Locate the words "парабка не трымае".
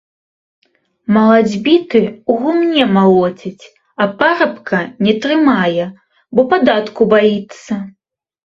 4.23-5.85